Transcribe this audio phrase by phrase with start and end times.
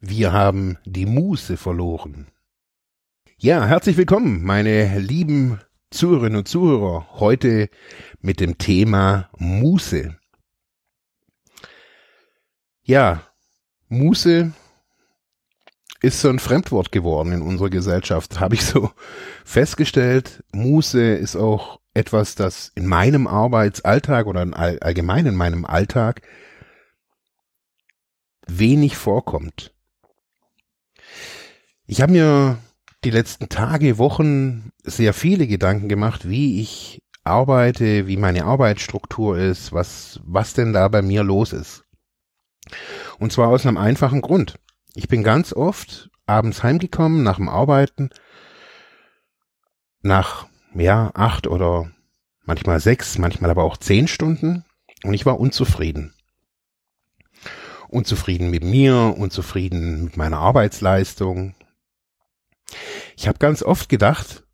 [0.00, 2.28] Wir haben die Muße verloren.
[3.36, 7.68] Ja, herzlich willkommen, meine lieben Zuhörerinnen und Zuhörer, heute
[8.20, 10.16] mit dem Thema Muße.
[12.82, 13.22] Ja,
[13.88, 14.52] Muße
[16.00, 18.92] ist so ein Fremdwort geworden in unserer Gesellschaft, habe ich so
[19.44, 20.44] festgestellt.
[20.52, 26.22] Muße ist auch etwas, das in meinem Arbeitsalltag oder allgemein in meinem Alltag
[28.46, 29.74] wenig vorkommt.
[31.90, 32.58] Ich habe mir
[33.02, 39.72] die letzten Tage, Wochen sehr viele Gedanken gemacht, wie ich arbeite, wie meine Arbeitsstruktur ist,
[39.72, 41.84] was, was denn da bei mir los ist.
[43.18, 44.56] Und zwar aus einem einfachen Grund.
[44.94, 48.10] Ich bin ganz oft abends heimgekommen nach dem Arbeiten,
[50.02, 51.90] nach, ja, acht oder
[52.44, 54.62] manchmal sechs, manchmal aber auch zehn Stunden
[55.04, 56.12] und ich war unzufrieden.
[57.88, 61.54] Unzufrieden mit mir, unzufrieden mit meiner Arbeitsleistung,
[63.16, 64.44] ich habe ganz oft gedacht,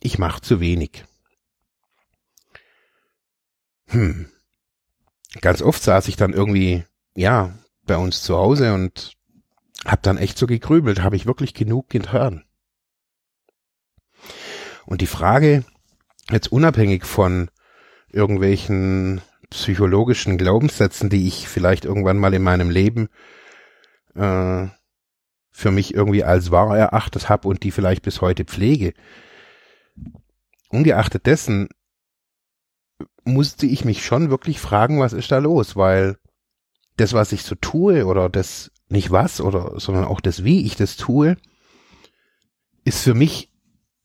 [0.00, 1.04] ich mache zu wenig.
[3.86, 4.28] Hm.
[5.40, 9.16] Ganz oft saß ich dann irgendwie, ja, bei uns zu Hause und
[9.84, 12.44] hab dann echt so gegrübelt, habe ich wirklich genug getan?
[14.86, 15.64] Und die Frage,
[16.30, 17.50] jetzt unabhängig von
[18.10, 23.08] irgendwelchen psychologischen Glaubenssätzen, die ich vielleicht irgendwann mal in meinem Leben
[24.14, 24.68] äh,
[25.52, 28.94] für mich irgendwie als wahr erachtet habe und die vielleicht bis heute pflege.
[30.70, 31.68] Ungeachtet dessen
[33.24, 36.16] musste ich mich schon wirklich fragen, was ist da los, weil
[36.96, 40.76] das, was ich so tue oder das nicht was oder, sondern auch das, wie ich
[40.76, 41.36] das tue,
[42.84, 43.50] ist für mich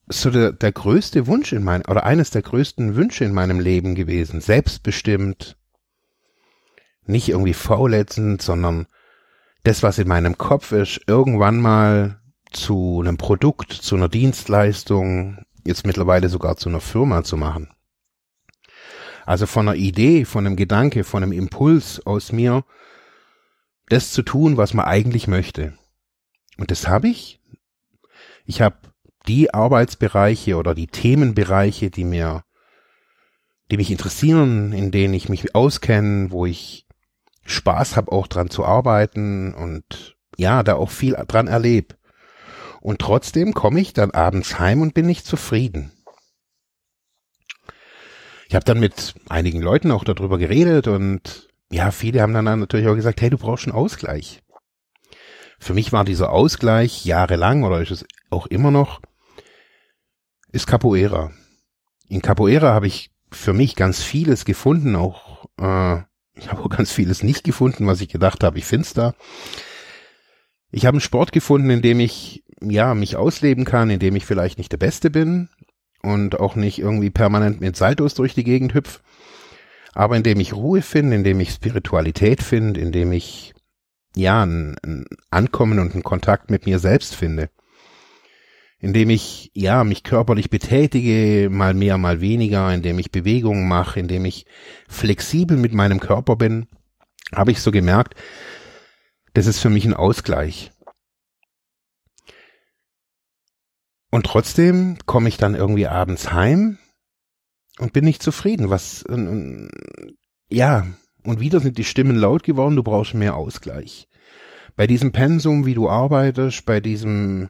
[0.07, 3.95] so der, der größte Wunsch in meinem, oder eines der größten Wünsche in meinem Leben
[3.95, 4.39] gewesen.
[4.39, 5.57] Selbstbestimmt,
[7.05, 8.87] nicht irgendwie fauletzend, sondern
[9.63, 15.85] das, was in meinem Kopf ist, irgendwann mal zu einem Produkt, zu einer Dienstleistung, jetzt
[15.85, 17.69] mittlerweile sogar zu einer Firma zu machen.
[19.25, 22.63] Also von einer Idee, von einem Gedanke, von einem Impuls aus mir,
[23.89, 25.77] das zu tun, was man eigentlich möchte.
[26.57, 27.41] Und das habe ich.
[28.45, 28.77] Ich habe
[29.27, 32.43] die Arbeitsbereiche oder die Themenbereiche, die mir,
[33.69, 36.86] die mich interessieren, in denen ich mich auskenne, wo ich
[37.47, 41.95] Spaß habe, auch dran zu arbeiten und ja, da auch viel dran erlebe.
[42.81, 45.91] Und trotzdem komme ich dann abends heim und bin nicht zufrieden.
[48.47, 52.87] Ich habe dann mit einigen Leuten auch darüber geredet und ja, viele haben dann natürlich
[52.87, 54.41] auch gesagt, hey, du brauchst einen Ausgleich.
[55.59, 59.01] Für mich war dieser Ausgleich jahrelang oder ist es auch immer noch,
[60.51, 61.31] ist Capoeira.
[62.07, 66.03] In Capoeira habe ich für mich ganz vieles gefunden, auch äh,
[66.37, 69.13] ich habe auch ganz vieles nicht gefunden, was ich gedacht habe, ich find's da.
[70.71, 74.25] Ich habe einen Sport gefunden, in dem ich ja mich ausleben kann, in dem ich
[74.25, 75.49] vielleicht nicht der Beste bin
[76.01, 79.01] und auch nicht irgendwie permanent mit Saltos durch die Gegend hüpf,
[79.93, 83.53] aber in dem ich Ruhe finde, in dem ich Spiritualität finde, in dem ich
[84.15, 87.49] ja ein, ein Ankommen und einen Kontakt mit mir selbst finde
[88.79, 94.25] indem ich ja mich körperlich betätige, mal mehr, mal weniger, indem ich Bewegungen mache, indem
[94.25, 94.45] ich
[94.87, 96.67] flexibel mit meinem Körper bin,
[97.33, 98.15] habe ich so gemerkt,
[99.33, 100.71] das ist für mich ein Ausgleich.
[104.09, 106.77] Und trotzdem komme ich dann irgendwie abends heim
[107.77, 108.69] und bin nicht zufrieden.
[108.69, 109.03] Was,
[110.49, 110.87] ja,
[111.23, 114.07] und wieder sind die Stimmen laut geworden, du brauchst mehr Ausgleich.
[114.75, 117.49] Bei diesem Pensum, wie du arbeitest, bei diesem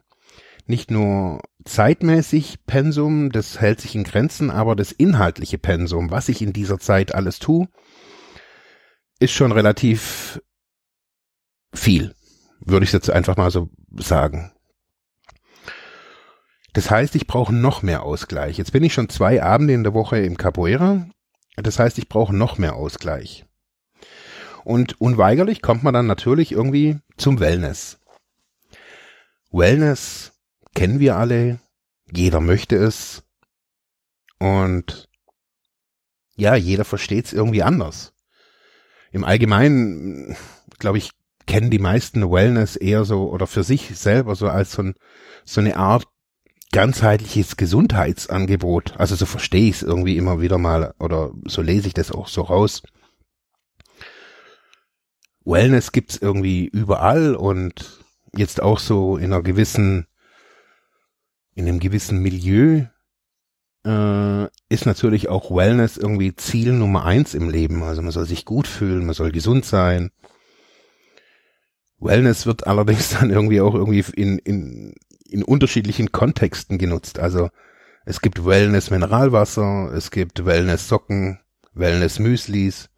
[0.68, 6.42] nicht nur zeitmäßig Pensum, das hält sich in Grenzen, aber das inhaltliche Pensum, was ich
[6.42, 7.68] in dieser Zeit alles tue,
[9.18, 10.40] ist schon relativ
[11.72, 12.14] viel,
[12.60, 14.52] würde ich jetzt einfach mal so sagen.
[16.74, 18.58] Das heißt, ich brauche noch mehr Ausgleich.
[18.58, 21.08] Jetzt bin ich schon zwei Abende in der Woche im Capoeira.
[21.56, 23.46] Das heißt, ich brauche noch mehr Ausgleich.
[24.64, 27.98] Und unweigerlich kommt man dann natürlich irgendwie zum Wellness.
[29.50, 30.37] Wellness
[30.78, 31.58] kennen wir alle,
[32.12, 33.24] jeder möchte es
[34.38, 35.08] und
[36.36, 38.14] ja, jeder versteht es irgendwie anders.
[39.10, 40.36] Im Allgemeinen,
[40.78, 41.10] glaube ich,
[41.48, 44.94] kennen die meisten Wellness eher so oder für sich selber so als so, ein,
[45.44, 46.06] so eine Art
[46.70, 49.00] ganzheitliches Gesundheitsangebot.
[49.00, 52.28] Also so verstehe ich es irgendwie immer wieder mal oder so lese ich das auch
[52.28, 52.82] so raus.
[55.44, 60.06] Wellness gibt's irgendwie überall und jetzt auch so in einer gewissen,
[61.58, 62.84] in einem gewissen Milieu
[63.84, 67.82] äh, ist natürlich auch Wellness irgendwie Ziel Nummer eins im Leben.
[67.82, 70.12] Also man soll sich gut fühlen, man soll gesund sein.
[71.98, 74.94] Wellness wird allerdings dann irgendwie auch irgendwie in, in,
[75.28, 77.18] in unterschiedlichen Kontexten genutzt.
[77.18, 77.50] Also
[78.06, 81.40] es gibt Wellness Mineralwasser, es gibt Wellness Socken,
[81.74, 82.88] Wellness Müslis,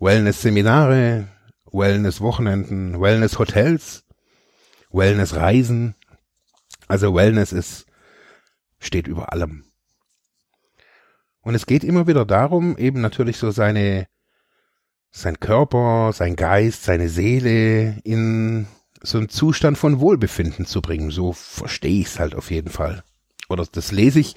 [0.00, 1.28] Wellness Seminare,
[1.70, 4.04] Wellness Wochenenden, Wellness Hotels,
[4.90, 5.96] Wellness Reisen.
[6.88, 7.86] Also Wellness ist,
[8.80, 9.64] steht über allem.
[11.42, 14.06] Und es geht immer wieder darum, eben natürlich so seine,
[15.10, 18.66] sein Körper, sein Geist, seine Seele in
[19.02, 21.10] so einen Zustand von Wohlbefinden zu bringen.
[21.10, 23.04] So verstehe ich es halt auf jeden Fall.
[23.48, 24.34] Oder das lese ich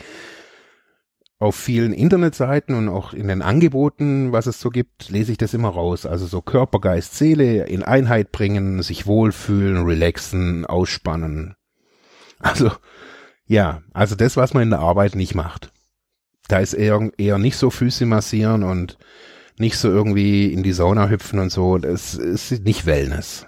[1.39, 5.55] auf vielen Internetseiten und auch in den Angeboten, was es so gibt, lese ich das
[5.55, 6.05] immer raus.
[6.05, 11.55] Also so Körper, Geist, Seele in Einheit bringen, sich wohlfühlen, relaxen, ausspannen.
[12.41, 12.71] Also,
[13.45, 15.71] ja, also das, was man in der Arbeit nicht macht.
[16.47, 18.97] Da ist eher, eher nicht so Füße massieren und
[19.57, 21.77] nicht so irgendwie in die Sauna hüpfen und so.
[21.77, 23.45] Das ist nicht Wellness.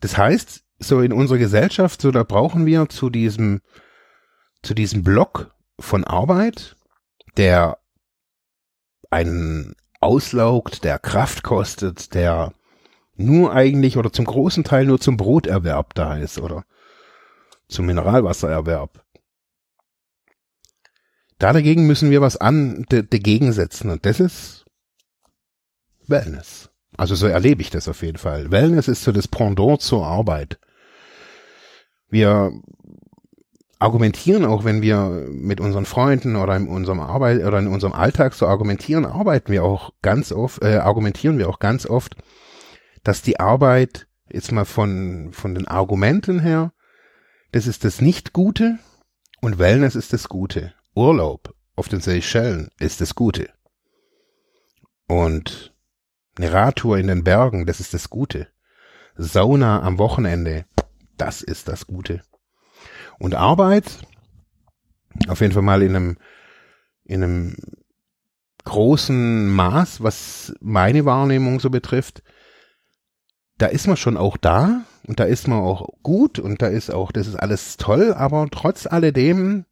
[0.00, 3.60] Das heißt, so in unserer Gesellschaft, so da brauchen wir zu diesem,
[4.62, 6.76] zu diesem Block von Arbeit,
[7.36, 7.78] der
[9.10, 12.52] einen auslaugt, der Kraft kostet, der
[13.16, 16.64] nur eigentlich oder zum großen Teil nur zum Broterwerb da ist oder
[17.68, 19.04] zum Mineralwassererwerb.
[21.38, 24.64] Da dagegen müssen wir was an dagegen setzen und das ist
[26.06, 26.70] Wellness.
[26.96, 28.50] Also so erlebe ich das auf jeden Fall.
[28.50, 30.58] Wellness ist so das Pendant zur Arbeit.
[32.08, 32.52] Wir
[33.80, 38.34] argumentieren auch, wenn wir mit unseren Freunden oder in unserem Arbeit oder in unserem Alltag
[38.34, 42.14] so argumentieren, arbeiten wir auch ganz oft, äh, argumentieren wir auch ganz oft,
[43.04, 46.72] dass die Arbeit jetzt mal von von den Argumenten her,
[47.52, 48.78] das ist das Nicht-Gute
[49.40, 50.74] und Wellness ist das Gute.
[50.96, 53.50] Urlaub auf den Seychellen ist das Gute.
[55.06, 55.74] Und
[56.36, 58.48] eine Radtour in den Bergen, das ist das Gute.
[59.16, 60.64] Sauna am Wochenende,
[61.16, 62.22] das ist das Gute.
[63.18, 63.84] Und Arbeit,
[65.28, 66.18] auf jeden Fall mal in einem,
[67.04, 67.56] in einem
[68.64, 72.22] großen Maß, was meine Wahrnehmung so betrifft,
[73.58, 76.90] da ist man schon auch da und da ist man auch gut und da ist
[76.90, 79.64] auch, das ist alles toll, aber trotz alledem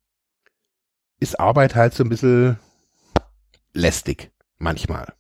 [1.21, 2.59] ist Arbeit halt so ein bisschen
[3.73, 5.13] lästig manchmal.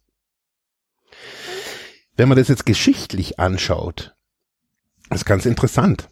[2.16, 4.14] Wenn man das jetzt geschichtlich anschaut,
[5.10, 6.08] ist ganz interessant.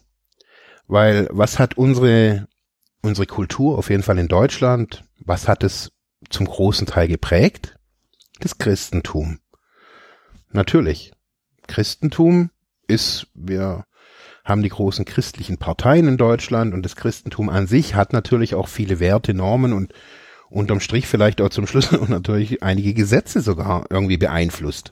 [0.87, 2.47] Weil was hat unsere,
[3.01, 5.91] unsere Kultur, auf jeden Fall in Deutschland, was hat es
[6.29, 7.77] zum großen Teil geprägt?
[8.39, 9.39] Das Christentum.
[10.49, 11.13] Natürlich.
[11.71, 12.49] Christentum
[12.87, 13.85] ist, wir
[14.43, 18.67] haben die großen christlichen Parteien in Deutschland und das Christentum an sich hat natürlich auch
[18.67, 19.93] viele Werte, Normen und
[20.49, 24.91] unterm Strich vielleicht auch zum Schluss und natürlich einige Gesetze sogar irgendwie beeinflusst.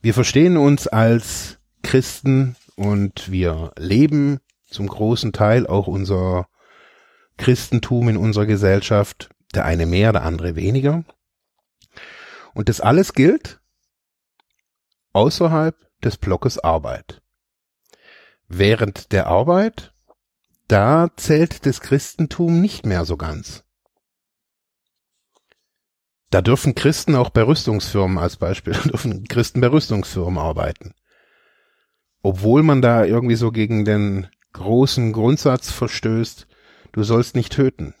[0.00, 4.38] Wir verstehen uns als Christen und wir leben
[4.70, 6.46] zum großen Teil auch unser
[7.36, 11.04] Christentum in unserer Gesellschaft, der eine mehr, der andere weniger.
[12.54, 13.60] Und das alles gilt
[15.12, 17.22] außerhalb des Blockes Arbeit.
[18.48, 19.92] Während der Arbeit,
[20.68, 23.64] da zählt das Christentum nicht mehr so ganz.
[26.30, 30.94] Da dürfen Christen auch bei Rüstungsfirmen als Beispiel, dürfen Christen bei Rüstungsfirmen arbeiten.
[32.22, 36.46] Obwohl man da irgendwie so gegen den großen Grundsatz verstößt,
[36.92, 37.94] du sollst nicht töten.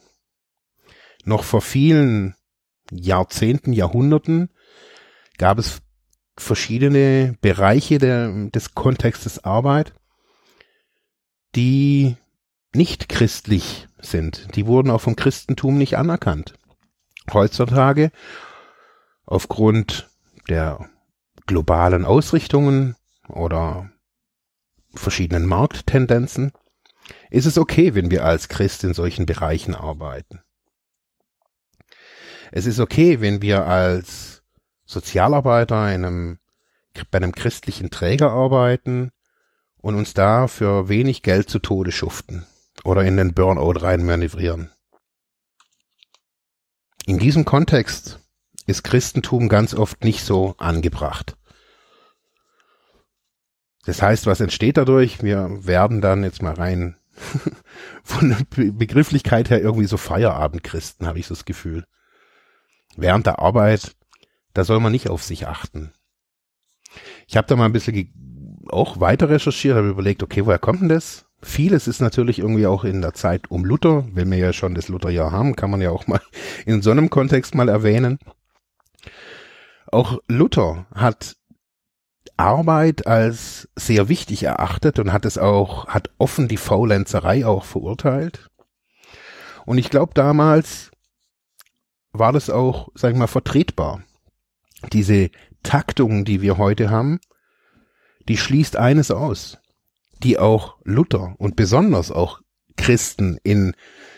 [1.24, 2.34] Noch vor vielen
[2.90, 4.50] Jahrzehnten, Jahrhunderten
[5.38, 5.82] gab es
[6.36, 9.92] verschiedene Bereiche der, des Kontextes Arbeit,
[11.54, 12.16] die
[12.74, 14.56] nicht christlich sind.
[14.56, 16.54] Die wurden auch vom Christentum nicht anerkannt
[17.32, 18.10] heutzutage
[19.24, 20.10] aufgrund
[20.48, 20.88] der
[21.46, 22.96] globalen Ausrichtungen
[23.28, 23.90] oder
[24.94, 26.52] verschiedenen Markttendenzen
[27.30, 30.40] ist es okay, wenn wir als Christ in solchen Bereichen arbeiten.
[32.52, 34.41] Es ist okay, wenn wir als
[34.92, 36.38] Sozialarbeiter in einem,
[37.10, 39.10] bei einem christlichen Träger arbeiten
[39.78, 42.46] und uns da für wenig Geld zu Tode schuften
[42.84, 44.70] oder in den Burnout rein manövrieren.
[47.06, 48.20] In diesem Kontext
[48.66, 51.36] ist Christentum ganz oft nicht so angebracht.
[53.84, 55.22] Das heißt, was entsteht dadurch?
[55.22, 56.96] Wir werden dann jetzt mal rein
[58.04, 61.84] von der Begrifflichkeit her irgendwie so Feierabendchristen, habe ich so das Gefühl.
[62.96, 63.96] Während der Arbeit,
[64.54, 65.92] da soll man nicht auf sich achten.
[67.26, 70.88] Ich habe da mal ein bisschen auch weiter recherchiert, habe überlegt, okay, woher kommt denn
[70.88, 71.26] das?
[71.42, 74.88] Vieles ist natürlich irgendwie auch in der Zeit um Luther, wenn wir ja schon das
[74.88, 76.20] Lutherjahr haben, kann man ja auch mal
[76.66, 78.18] in so einem Kontext mal erwähnen.
[79.86, 81.36] Auch Luther hat
[82.36, 88.48] Arbeit als sehr wichtig erachtet und hat es auch, hat offen die Faulenzerei auch verurteilt.
[89.66, 90.90] Und ich glaube, damals
[92.12, 94.02] war das auch, sag ich mal, vertretbar.
[94.90, 95.30] Diese
[95.62, 97.20] Taktung, die wir heute haben,
[98.28, 99.58] die schließt eines aus,
[100.22, 102.40] die auch Luther und besonders auch
[102.76, 103.74] Christen in,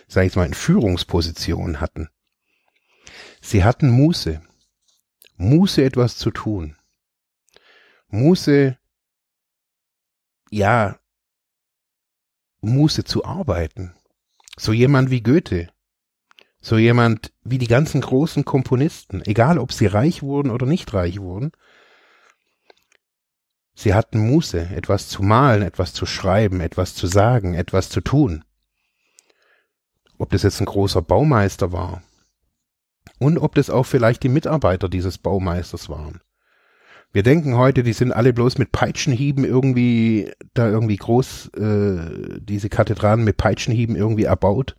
[0.09, 2.09] sag ich mal, in Führungspositionen hatten.
[3.40, 4.42] Sie hatten Muße.
[5.37, 6.76] Muße etwas zu tun.
[8.09, 8.78] Muße,
[10.50, 10.99] ja,
[12.61, 13.94] Muße zu arbeiten.
[14.56, 15.74] So jemand wie Goethe,
[16.64, 21.21] so jemand wie die ganzen großen Komponisten, egal ob sie reich wurden oder nicht reich
[21.21, 21.52] wurden,
[23.75, 28.44] sie hatten Muße, etwas zu malen, etwas zu schreiben, etwas zu sagen, etwas zu tun.
[30.16, 32.02] Ob das jetzt ein großer Baumeister war
[33.18, 36.23] und ob das auch vielleicht die Mitarbeiter dieses Baumeisters waren.
[37.12, 42.71] Wir denken heute, die sind alle bloß mit Peitschenhieben irgendwie da irgendwie groß, äh, diese
[42.71, 44.76] Kathedralen mit Peitschenhieben irgendwie erbaut.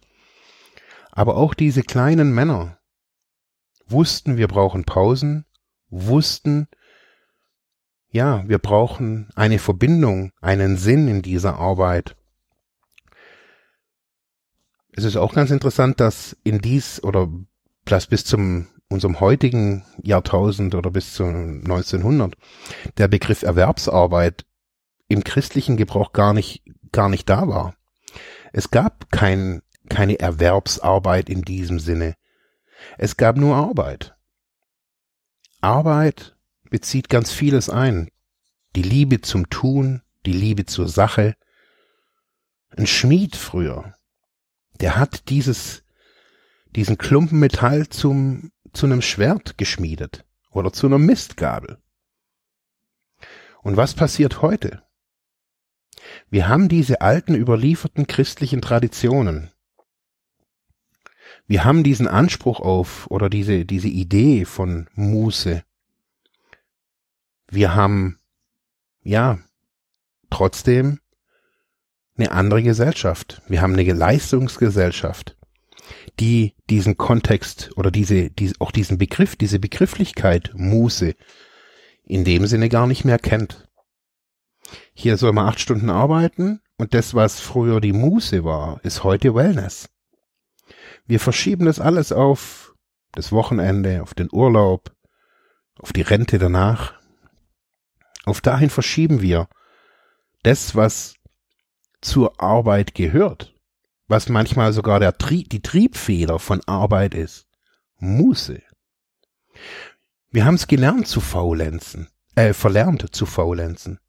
[1.16, 2.78] Aber auch diese kleinen Männer
[3.88, 5.46] wussten, wir brauchen Pausen,
[5.90, 6.68] wussten,
[8.10, 12.16] ja, wir brauchen eine Verbindung, einen Sinn in dieser Arbeit.
[14.92, 17.30] Es ist auch ganz interessant, dass in dies oder
[17.86, 22.36] das bis zum unserem heutigen Jahrtausend oder bis zu 1900
[22.98, 24.46] der Begriff Erwerbsarbeit
[25.08, 27.76] im christlichen Gebrauch gar nicht, gar nicht da war.
[28.54, 32.16] Es gab kein, keine Erwerbsarbeit in diesem Sinne.
[32.98, 34.16] Es gab nur Arbeit.
[35.62, 36.36] Arbeit
[36.70, 38.10] bezieht ganz vieles ein.
[38.76, 41.36] Die Liebe zum Tun, die Liebe zur Sache.
[42.70, 43.94] Ein Schmied früher,
[44.82, 45.84] der hat dieses,
[46.68, 51.78] diesen Klumpen Metall zum zu einem Schwert geschmiedet oder zu einer Mistgabel.
[53.62, 54.84] Und was passiert heute?
[56.30, 59.52] Wir haben diese alten überlieferten christlichen Traditionen.
[61.48, 65.64] Wir haben diesen Anspruch auf oder diese, diese Idee von Muße.
[67.50, 68.20] Wir haben,
[69.04, 69.40] ja,
[70.30, 71.00] trotzdem
[72.18, 73.42] eine andere Gesellschaft.
[73.48, 75.38] Wir haben eine Leistungsgesellschaft
[76.20, 81.16] die diesen Kontext oder diese, diese, auch diesen Begriff, diese Begrifflichkeit Muße
[82.04, 83.68] in dem Sinne gar nicht mehr kennt.
[84.94, 89.36] Hier soll man acht Stunden arbeiten und das, was früher die Muße war, ist heute
[89.36, 89.90] Wellness.
[91.06, 92.74] Wir verschieben das alles auf
[93.12, 94.94] das Wochenende, auf den Urlaub,
[95.80, 96.94] auf die Rente danach.
[98.26, 99.48] Auf dahin verschieben wir
[100.44, 101.16] das, was
[102.02, 103.56] zur Arbeit gehört
[104.08, 107.48] was manchmal sogar der Tri die Triebfeder von Arbeit ist.
[107.98, 108.62] Muße.
[110.32, 114.00] Wir haben es gelernt zu faulenzen, äh, verlernt zu faulenzen.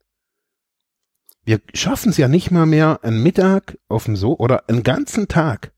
[1.45, 5.29] Wir schaffen es ja nicht mal mehr, einen Mittag auf dem So oder einen ganzen
[5.29, 5.71] Tag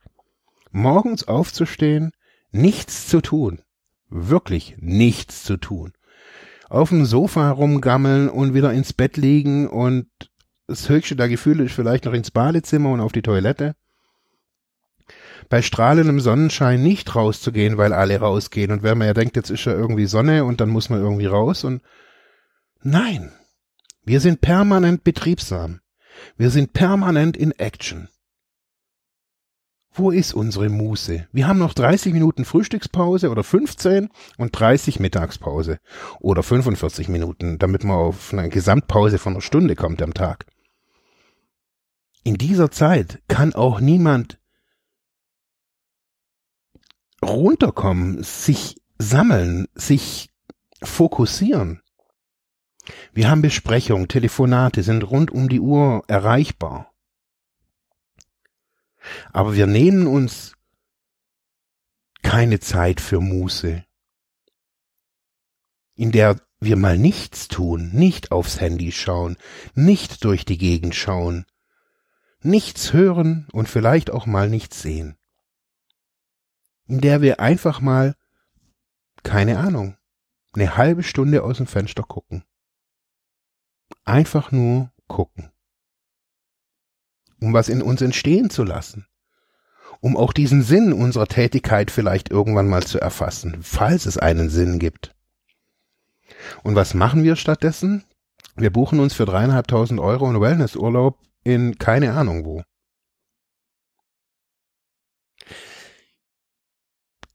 [0.72, 2.12] morgens aufzustehen,
[2.52, 3.62] nichts zu tun.
[4.10, 5.94] Wirklich nichts zu tun.
[6.70, 10.08] Auf dem Sofa rumgammeln und wieder ins Bett liegen und
[10.68, 13.76] das höchste der Gefühle ist vielleicht noch ins Badezimmer und auf die Toilette
[15.50, 19.66] bei strahlendem Sonnenschein nicht rauszugehen, weil alle rausgehen und wenn man ja denkt, jetzt ist
[19.66, 21.82] ja irgendwie Sonne und dann muss man irgendwie raus und
[22.84, 23.32] nein,
[24.04, 25.82] wir sind permanent betriebsam.
[26.38, 28.10] Wir sind permanent in Action.
[29.92, 31.28] Wo ist unsere Muße?
[31.32, 35.80] Wir haben noch 30 Minuten Frühstückspause oder 15 und 30 Mittagspause
[36.20, 40.46] oder 45 Minuten, damit man auf eine Gesamtpause von einer Stunde kommt am Tag.
[42.24, 44.40] In dieser Zeit kann auch niemand
[47.24, 50.30] runterkommen, sich sammeln, sich
[50.82, 51.82] fokussieren.
[53.14, 56.89] Wir haben Besprechungen, Telefonate, sind rund um die Uhr erreichbar.
[59.32, 60.54] Aber wir nehmen uns
[62.22, 63.84] keine Zeit für Muße,
[65.96, 69.38] in der wir mal nichts tun, nicht aufs Handy schauen,
[69.76, 71.46] nicht durch die Gegend schauen,
[72.42, 75.20] nichts hören und vielleicht auch mal nichts sehen
[76.90, 78.16] in der wir einfach mal,
[79.22, 79.96] keine Ahnung,
[80.54, 82.44] eine halbe Stunde aus dem Fenster gucken.
[84.04, 85.52] einfach nur gucken.
[87.40, 89.06] Um was in uns entstehen zu lassen.
[90.02, 94.80] Um auch diesen Sinn unserer Tätigkeit vielleicht irgendwann mal zu erfassen, falls es einen Sinn
[94.80, 95.16] gibt.
[96.64, 98.04] Und was machen wir stattdessen?
[98.56, 102.64] Wir buchen uns für dreieinhalbtausend Euro einen Wellnessurlaub in keine Ahnung wo.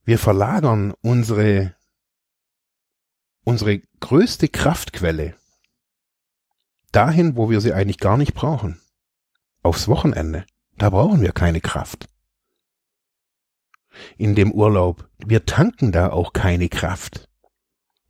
[0.04, 1.74] Wir verlagern unsere,
[3.44, 5.34] unsere größte Kraftquelle
[6.92, 8.80] dahin, wo wir sie eigentlich gar nicht brauchen.
[9.64, 10.44] Aufs Wochenende.
[10.76, 12.06] Da brauchen wir keine Kraft.
[14.18, 15.08] In dem Urlaub.
[15.24, 17.30] Wir tanken da auch keine Kraft.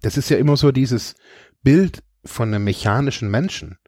[0.02, 1.14] Das ist ja immer so dieses
[1.62, 3.78] Bild von einem mechanischen Menschen.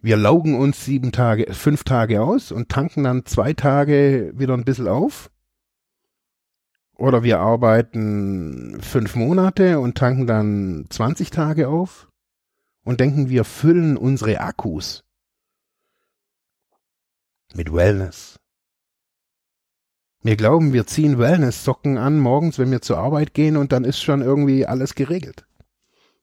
[0.00, 4.64] Wir laugen uns sieben Tage, fünf Tage aus und tanken dann zwei Tage wieder ein
[4.64, 5.28] bisschen auf.
[6.94, 12.08] Oder wir arbeiten fünf Monate und tanken dann 20 Tage auf
[12.84, 15.02] und denken, wir füllen unsere Akkus
[17.54, 18.38] mit Wellness.
[20.22, 24.00] Wir glauben, wir ziehen Wellness-Socken an morgens, wenn wir zur Arbeit gehen und dann ist
[24.00, 25.46] schon irgendwie alles geregelt.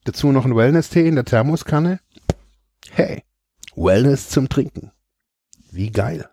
[0.05, 1.99] Dazu noch ein Wellness-Tee in der Thermoskanne.
[2.91, 3.23] Hey,
[3.75, 4.91] Wellness zum Trinken.
[5.71, 6.29] Wie geil.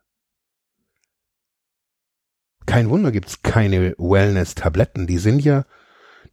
[2.66, 5.06] Kein Wunder gibt's keine Wellness-Tabletten.
[5.06, 5.64] Die sind ja,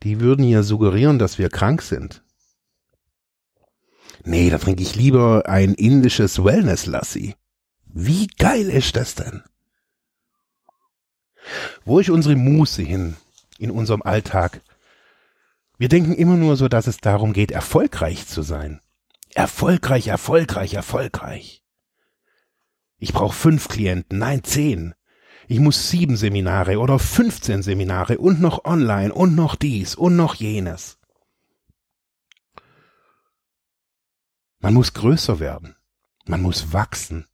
[0.03, 2.23] die würden ja suggerieren, dass wir krank sind.
[4.23, 7.35] Nee, da trinke ich lieber ein indisches Wellness-Lassi.
[7.95, 9.43] Wie geil ist das denn?
[11.85, 13.17] Wo ist unsere Muße hin
[13.59, 14.61] in unserem Alltag?
[15.77, 18.81] Wir denken immer nur so, dass es darum geht, erfolgreich zu sein.
[19.35, 21.63] Erfolgreich, erfolgreich, erfolgreich.
[22.97, 24.95] Ich brauche fünf Klienten, nein, zehn.
[25.47, 30.33] Ich muss sieben Seminare oder 15 Seminare und noch online und noch dies und noch
[30.33, 30.97] jenes.
[34.57, 35.75] Man muss größer werden.
[36.25, 37.27] Man muss wachsen.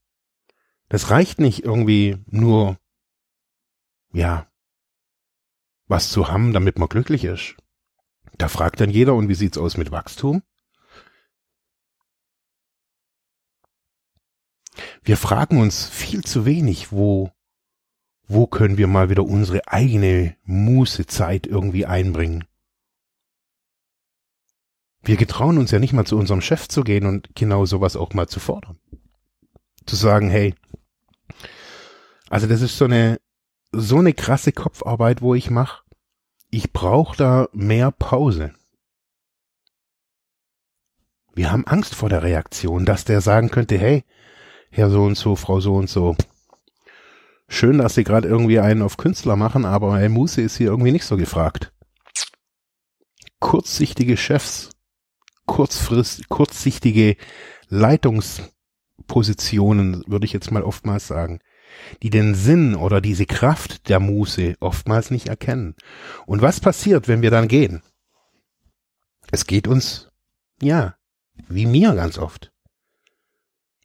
[0.90, 2.78] Das reicht nicht irgendwie nur,
[4.12, 4.48] ja,
[5.88, 7.56] was zu haben, damit man glücklich ist.
[8.38, 10.42] Da fragt dann jeder, und wie sieht's aus mit Wachstum?
[15.04, 17.32] Wir fragen uns viel zu wenig, wo,
[18.28, 22.46] wo können wir mal wieder unsere eigene Mußezeit irgendwie einbringen.
[25.02, 28.14] Wir getrauen uns ja nicht mal zu unserem Chef zu gehen und genau sowas auch
[28.14, 28.80] mal zu fordern.
[29.86, 30.54] Zu sagen, hey,
[32.30, 33.20] also das ist so eine,
[33.72, 35.84] so eine krasse Kopfarbeit, wo ich mache.
[36.50, 38.54] Ich brauche da mehr Pause.
[41.36, 44.04] Wir haben Angst vor der Reaktion, dass der sagen könnte, hey,
[44.72, 46.16] Herr so und so, Frau so und so.
[47.48, 50.92] Schön, dass Sie gerade irgendwie einen auf Künstler machen, aber Herr Muse ist hier irgendwie
[50.92, 51.72] nicht so gefragt.
[53.40, 54.70] Kurzsichtige Chefs
[55.50, 57.18] kurzfrist, kurzsichtige
[57.70, 61.40] Leitungspositionen, würde ich jetzt mal oftmals sagen,
[62.04, 65.76] die den Sinn oder diese Kraft der Muße oftmals nicht erkennen.
[66.26, 67.82] Und was passiert, wenn wir dann gehen?
[69.32, 70.10] Es geht uns,
[70.62, 70.96] ja,
[71.48, 72.52] wie mir ganz oft.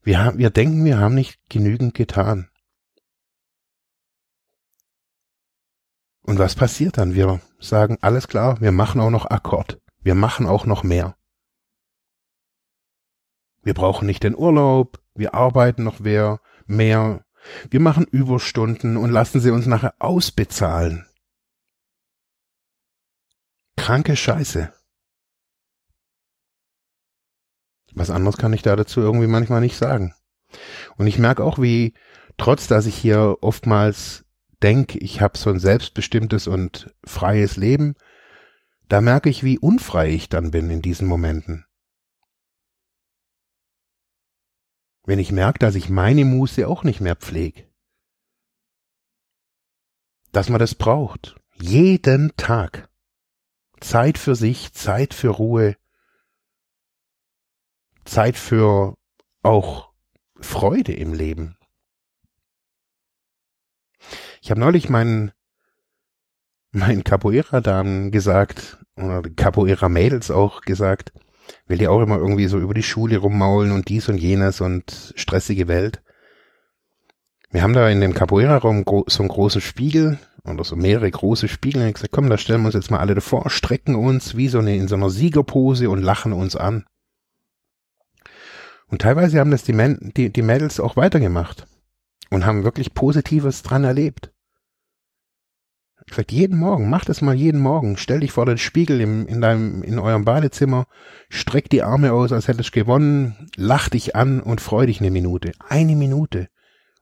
[0.03, 2.49] Wir, haben, wir denken, wir haben nicht genügend getan.
[6.23, 7.14] Und was passiert dann?
[7.14, 9.81] Wir sagen, alles klar, wir machen auch noch Akkord.
[10.01, 11.16] Wir machen auch noch mehr.
[13.62, 17.25] Wir brauchen nicht den Urlaub, wir arbeiten noch mehr, mehr,
[17.70, 21.07] wir machen Überstunden und lassen sie uns nachher ausbezahlen.
[23.76, 24.72] Kranke Scheiße.
[27.94, 30.14] Was anderes kann ich da dazu irgendwie manchmal nicht sagen.
[30.96, 31.94] Und ich merke auch, wie,
[32.37, 34.24] trotz dass ich hier oftmals
[34.62, 37.94] denke, ich habe so ein selbstbestimmtes und freies Leben,
[38.88, 41.66] da merke ich, wie unfrei ich dann bin in diesen Momenten.
[45.05, 47.69] Wenn ich merke, dass ich meine Muße auch nicht mehr pflege.
[50.33, 51.37] Dass man das braucht.
[51.55, 52.88] Jeden Tag.
[53.81, 55.77] Zeit für sich, Zeit für Ruhe,
[58.05, 58.97] Zeit für
[59.43, 59.93] auch
[60.40, 61.57] Freude im Leben.
[64.40, 65.33] Ich habe neulich meinen
[66.75, 71.12] meinen Capoeira-Damen gesagt, oder Capoeira-Mädels auch gesagt,
[71.66, 75.12] will die auch immer irgendwie so über die Schule rummaulen und dies und jenes und
[75.16, 76.02] stressige Welt.
[77.50, 81.83] Wir haben da in dem Capoeira-Raum so einen großen Spiegel oder so mehrere große Spiegel.
[81.83, 84.48] Und ich gesagt, komm, da stellen wir uns jetzt mal alle davor, strecken uns wie
[84.48, 86.85] so eine in so einer Siegerpose und lachen uns an.
[88.88, 91.66] Und teilweise haben das die, Men die, die Mädels auch weitergemacht
[92.30, 94.34] und haben wirklich Positives dran erlebt.
[96.07, 97.97] Vielleicht jeden Morgen, mach das mal jeden Morgen.
[97.97, 100.87] Stell dich vor den Spiegel im, in deinem, in eurem Badezimmer,
[101.29, 105.11] streck die Arme aus, als hättest du gewonnen, lach dich an und freu dich eine
[105.11, 105.53] Minute.
[105.59, 106.49] Eine Minute.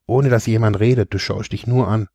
[0.06, 2.08] Ohne dass jemand redet, du schaust dich nur an.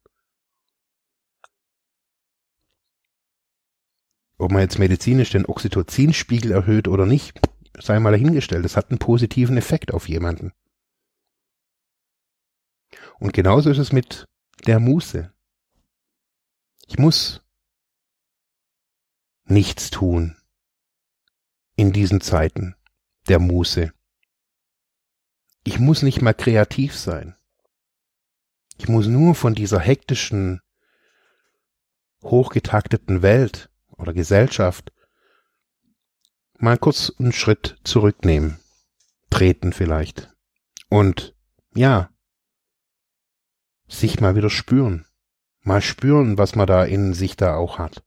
[4.37, 7.39] Ob man jetzt medizinisch den Oxytocinspiegel erhöht oder nicht,
[7.79, 8.63] sei mal dahingestellt.
[8.63, 10.51] Das hat einen positiven Effekt auf jemanden.
[13.19, 14.25] Und genauso ist es mit
[14.65, 15.33] der Muße.
[16.87, 17.41] Ich muss
[19.43, 20.37] nichts tun
[21.75, 22.75] in diesen Zeiten
[23.27, 23.91] der Muße.
[25.63, 27.35] Ich muss nicht mal kreativ sein.
[28.77, 30.61] Ich muss nur von dieser hektischen,
[32.23, 34.93] hochgetakteten Welt oder Gesellschaft
[36.57, 38.59] mal kurz einen Schritt zurücknehmen,
[39.29, 40.33] treten vielleicht
[40.89, 41.35] und
[41.75, 42.09] ja,
[43.87, 45.05] sich mal wieder spüren,
[45.67, 48.01] mal spüren, was man da in sich da auch hat.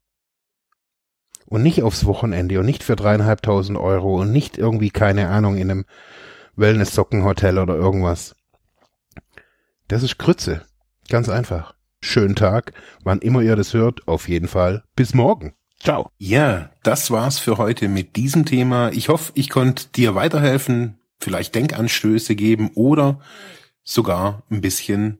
[1.47, 5.71] Und nicht aufs Wochenende und nicht für dreieinhalbtausend Euro und nicht irgendwie, keine Ahnung, in
[5.71, 5.85] einem
[6.57, 8.37] Wellness-Sockenhotel oder irgendwas.
[9.89, 10.63] Das ist Krütze.
[11.09, 11.75] Ganz einfach.
[12.01, 12.73] Schönen Tag,
[13.05, 14.85] wann immer ihr das hört, auf jeden Fall.
[14.97, 15.55] Bis morgen.
[15.79, 16.11] Ciao.
[16.19, 18.91] Ja, das war's für heute mit diesem Thema.
[18.93, 23.21] Ich hoffe, ich konnte dir weiterhelfen, vielleicht Denkanstöße geben oder
[23.83, 25.20] sogar ein bisschen